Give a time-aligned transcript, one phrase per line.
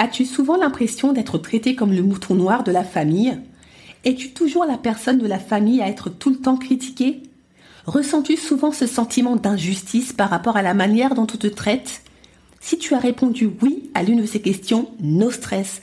[0.00, 3.36] As-tu souvent l'impression d'être traité comme le mouton noir de la famille?
[4.04, 7.24] Es-tu toujours la personne de la famille à être tout le temps critiquée?
[7.84, 12.02] Ressens-tu souvent ce sentiment d'injustice par rapport à la manière dont on te traite?
[12.60, 15.82] Si tu as répondu oui à l'une de ces questions, no stress,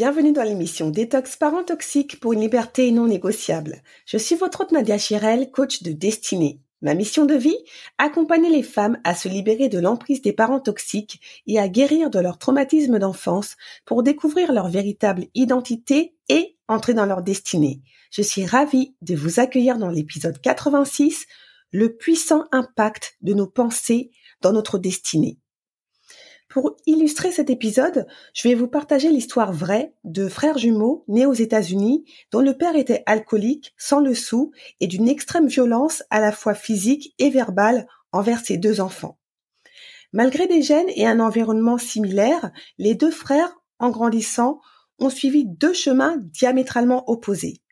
[0.00, 3.82] Bienvenue dans l'émission Détox Parents Toxiques pour une liberté non négociable.
[4.06, 6.58] Je suis votre hôte Nadia Chirel, coach de destinée.
[6.80, 7.58] Ma mission de vie
[7.98, 12.18] Accompagner les femmes à se libérer de l'emprise des parents toxiques et à guérir de
[12.18, 17.82] leur traumatisme d'enfance pour découvrir leur véritable identité et entrer dans leur destinée.
[18.10, 21.26] Je suis ravie de vous accueillir dans l'épisode 86,
[21.72, 25.36] le puissant impact de nos pensées dans notre destinée.
[26.50, 31.32] Pour illustrer cet épisode, je vais vous partager l'histoire vraie de frères jumeaux nés aux
[31.32, 36.32] États-Unis dont le père était alcoolique, sans le sou et d'une extrême violence à la
[36.32, 39.16] fois physique et verbale envers ses deux enfants.
[40.12, 44.60] Malgré des gènes et un environnement similaire, les deux frères, en grandissant,
[44.98, 47.62] ont suivi deux chemins diamétralement opposés.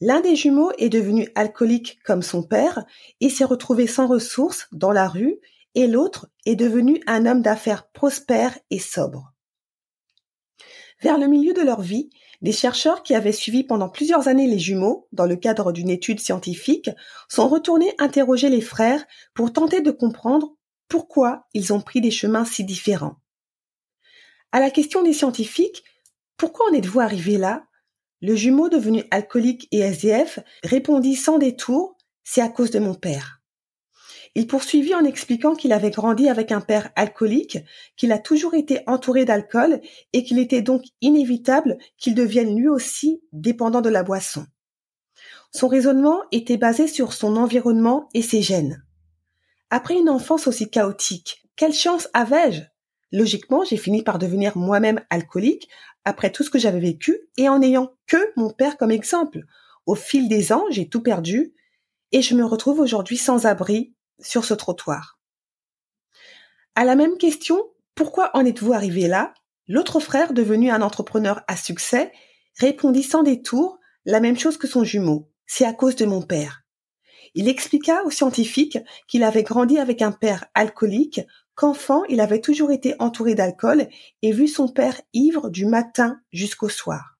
[0.00, 2.84] L'un des jumeaux est devenu alcoolique comme son père
[3.20, 5.40] et s'est retrouvé sans ressources dans la rue
[5.74, 9.32] et l'autre est devenu un homme d'affaires prospère et sobre.
[11.00, 12.10] Vers le milieu de leur vie,
[12.42, 16.20] des chercheurs qui avaient suivi pendant plusieurs années les jumeaux, dans le cadre d'une étude
[16.20, 16.90] scientifique,
[17.28, 20.56] sont retournés interroger les frères pour tenter de comprendre
[20.88, 23.16] pourquoi ils ont pris des chemins si différents.
[24.50, 25.82] À la question des scientifiques,
[26.36, 27.64] pourquoi en êtes-vous arrivé là?
[28.20, 33.41] Le jumeau devenu alcoolique et SDF répondit sans détour, c'est à cause de mon père.
[34.34, 37.58] Il poursuivit en expliquant qu'il avait grandi avec un père alcoolique,
[37.96, 39.80] qu'il a toujours été entouré d'alcool
[40.14, 44.46] et qu'il était donc inévitable qu'il devienne lui aussi dépendant de la boisson.
[45.54, 48.82] Son raisonnement était basé sur son environnement et ses gènes.
[49.68, 52.62] Après une enfance aussi chaotique, quelle chance avais-je?
[53.12, 55.68] Logiquement, j'ai fini par devenir moi-même alcoolique
[56.06, 59.40] après tout ce que j'avais vécu et en n'ayant que mon père comme exemple.
[59.84, 61.52] Au fil des ans, j'ai tout perdu
[62.12, 63.92] et je me retrouve aujourd'hui sans abri,
[64.22, 65.18] sur ce trottoir.
[66.74, 67.62] À la même question,
[67.94, 69.34] pourquoi en êtes-vous arrivé là?
[69.68, 72.12] L'autre frère, devenu un entrepreneur à succès,
[72.58, 75.28] répondit sans détour la même chose que son jumeau.
[75.46, 76.62] C'est à cause de mon père.
[77.34, 78.78] Il expliqua aux scientifiques
[79.08, 81.20] qu'il avait grandi avec un père alcoolique,
[81.54, 83.88] qu'enfant il avait toujours été entouré d'alcool
[84.22, 87.18] et vu son père ivre du matin jusqu'au soir.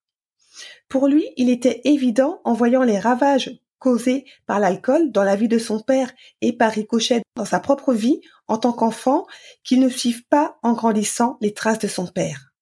[0.89, 5.49] Pour lui, il était évident, en voyant les ravages causé par l'alcool dans la vie
[5.49, 9.27] de son père et par ricochet dans sa propre vie en tant qu'enfant
[9.65, 12.53] qu'il ne suive pas en grandissant les traces de son père.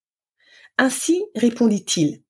[0.78, 2.22] Ainsi, répondit-il,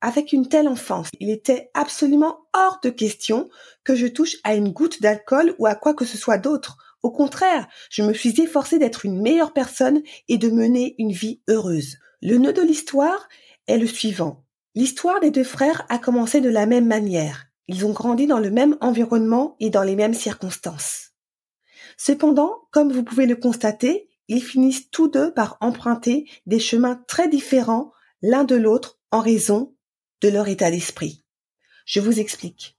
[0.00, 3.50] avec une telle enfance, il était absolument hors de question
[3.84, 6.78] que je touche à une goutte d'alcool ou à quoi que ce soit d'autre.
[7.02, 11.42] Au contraire, je me suis efforcé d'être une meilleure personne et de mener une vie
[11.48, 11.98] heureuse.
[12.22, 13.28] Le nœud de l'histoire
[13.66, 14.46] est le suivant.
[14.74, 17.49] L'histoire des deux frères a commencé de la même manière.
[17.72, 21.12] Ils ont grandi dans le même environnement et dans les mêmes circonstances.
[21.96, 27.28] Cependant, comme vous pouvez le constater, ils finissent tous deux par emprunter des chemins très
[27.28, 27.92] différents
[28.22, 29.76] l'un de l'autre en raison
[30.20, 31.24] de leur état d'esprit.
[31.86, 32.76] Je vous explique.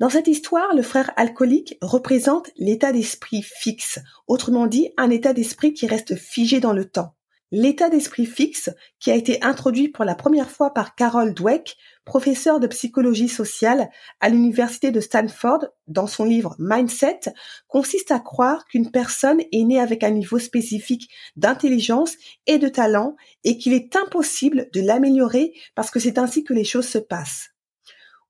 [0.00, 5.74] Dans cette histoire, le frère alcoolique représente l'état d'esprit fixe, autrement dit un état d'esprit
[5.74, 7.14] qui reste figé dans le temps.
[7.50, 8.68] L'état d'esprit fixe,
[9.00, 13.88] qui a été introduit pour la première fois par Carol Dweck, professeur de psychologie sociale
[14.20, 17.20] à l'université de Stanford, dans son livre Mindset,
[17.66, 22.16] consiste à croire qu'une personne est née avec un niveau spécifique d'intelligence
[22.46, 26.64] et de talent et qu'il est impossible de l'améliorer parce que c'est ainsi que les
[26.64, 27.48] choses se passent.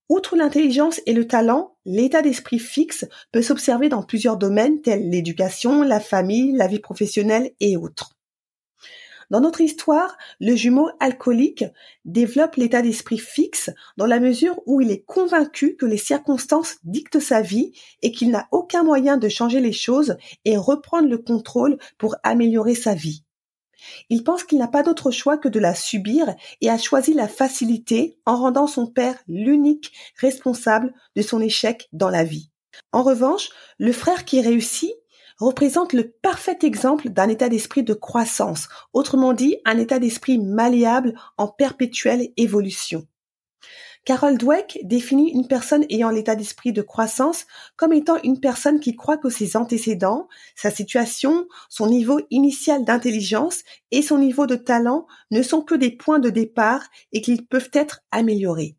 [0.09, 5.83] Outre l'intelligence et le talent, l'état d'esprit fixe peut s'observer dans plusieurs domaines tels l'éducation,
[5.83, 8.18] la famille, la vie professionnelle et autres.
[9.31, 11.65] Dans notre histoire, le jumeau alcoolique
[12.07, 17.21] développe l'état d'esprit fixe dans la mesure où il est convaincu que les circonstances dictent
[17.21, 20.17] sa vie et qu'il n'a aucun moyen de changer les choses
[20.47, 23.25] et reprendre le contrôle pour améliorer sa vie.
[24.09, 27.29] Il pense qu'il n'a pas d'autre choix que de la subir et a choisi la
[27.29, 32.51] facilité en rendant son père l'unique responsable de son échec dans la vie.
[32.93, 34.93] En revanche, le frère qui réussit
[35.39, 41.15] représente le parfait exemple d'un état d'esprit de croissance, autrement dit un état d'esprit malléable
[41.37, 43.07] en perpétuelle évolution.
[44.05, 47.47] Carol Dweck définit une personne ayant l'état d'esprit de croissance
[47.77, 53.65] comme étant une personne qui croit que ses antécédents, sa situation, son niveau initial d'intelligence
[53.91, 57.71] et son niveau de talent ne sont que des points de départ et qu'ils peuvent
[57.75, 58.77] être améliorés.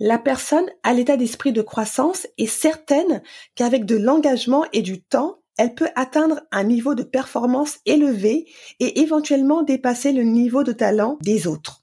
[0.00, 3.22] La personne à l'état d'esprit de croissance est certaine
[3.54, 8.46] qu'avec de l'engagement et du temps, elle peut atteindre un niveau de performance élevé
[8.80, 11.82] et éventuellement dépasser le niveau de talent des autres.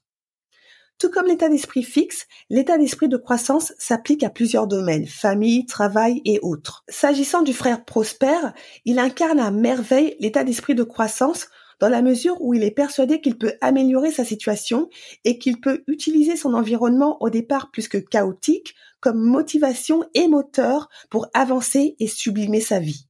[0.98, 6.22] Tout comme l'état d'esprit fixe, l'état d'esprit de croissance s'applique à plusieurs domaines, famille, travail
[6.24, 6.84] et autres.
[6.88, 8.38] S'agissant du frère Prosper,
[8.84, 11.48] il incarne à merveille l'état d'esprit de croissance
[11.80, 14.88] dans la mesure où il est persuadé qu'il peut améliorer sa situation
[15.24, 20.88] et qu'il peut utiliser son environnement au départ plus que chaotique comme motivation et moteur
[21.10, 23.08] pour avancer et sublimer sa vie.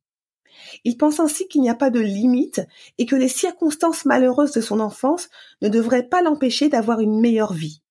[0.84, 2.60] Il pense ainsi qu'il n'y a pas de limite
[2.98, 5.28] et que les circonstances malheureuses de son enfance
[5.62, 7.82] ne devraient pas l'empêcher d'avoir une meilleure vie.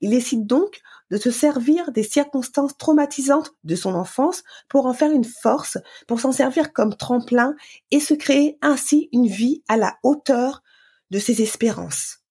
[0.00, 0.80] Il décide donc
[1.10, 6.20] de se servir des circonstances traumatisantes de son enfance pour en faire une force, pour
[6.20, 7.54] s'en servir comme tremplin
[7.90, 10.62] et se créer ainsi une vie à la hauteur
[11.10, 12.25] de ses espérances.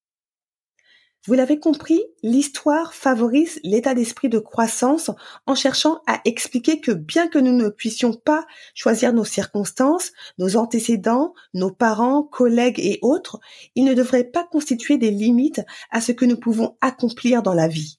[1.28, 5.10] Vous l'avez compris, l'histoire favorise l'état d'esprit de croissance
[5.48, 8.46] en cherchant à expliquer que bien que nous ne puissions pas
[8.76, 13.40] choisir nos circonstances, nos antécédents, nos parents, collègues et autres,
[13.74, 17.68] ils ne devraient pas constituer des limites à ce que nous pouvons accomplir dans la
[17.68, 17.98] vie.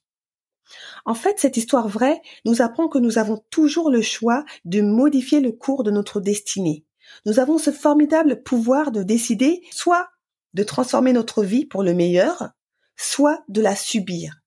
[1.03, 5.41] En fait, cette histoire vraie nous apprend que nous avons toujours le choix de modifier
[5.41, 6.85] le cours de notre destinée.
[7.25, 10.07] Nous avons ce formidable pouvoir de décider soit
[10.53, 12.51] de transformer notre vie pour le meilleur,
[12.97, 14.41] soit de la subir.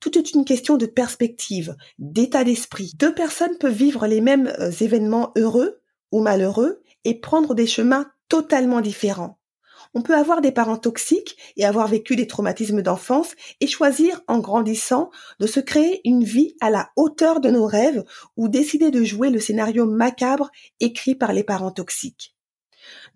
[0.00, 2.92] Tout est une question de perspective, d'état d'esprit.
[2.98, 5.80] Deux personnes peuvent vivre les mêmes euh, événements heureux
[6.12, 9.38] ou malheureux et prendre des chemins totalement différents.
[9.94, 14.40] On peut avoir des parents toxiques et avoir vécu des traumatismes d'enfance et choisir en
[14.40, 18.04] grandissant de se créer une vie à la hauteur de nos rêves
[18.36, 22.33] ou décider de jouer le scénario macabre écrit par les parents toxiques.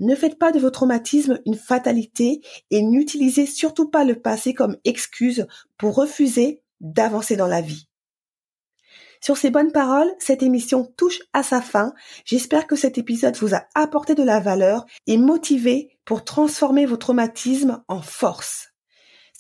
[0.01, 4.77] Ne faites pas de vos traumatismes une fatalité et n'utilisez surtout pas le passé comme
[4.85, 7.89] excuse pour refuser d'avancer dans la vie.
[9.21, 11.93] Sur ces bonnes paroles, cette émission touche à sa fin.
[12.25, 16.97] J'espère que cet épisode vous a apporté de la valeur et motivé pour transformer vos
[16.97, 18.69] traumatismes en force.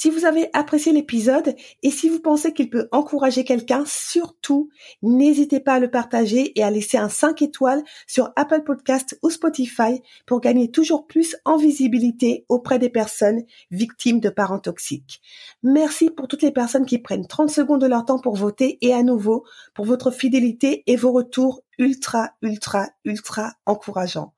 [0.00, 4.70] Si vous avez apprécié l'épisode et si vous pensez qu'il peut encourager quelqu'un, surtout,
[5.02, 9.30] n'hésitez pas à le partager et à laisser un 5 étoiles sur Apple Podcast ou
[9.30, 13.42] Spotify pour gagner toujours plus en visibilité auprès des personnes
[13.72, 15.20] victimes de parents toxiques.
[15.64, 18.94] Merci pour toutes les personnes qui prennent 30 secondes de leur temps pour voter et
[18.94, 24.32] à nouveau pour votre fidélité et vos retours ultra, ultra, ultra encourageants.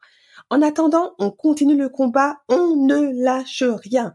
[0.48, 4.14] En attendant, on continue le combat, on ne lâche rien.